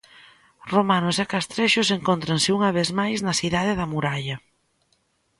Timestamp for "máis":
2.99-3.17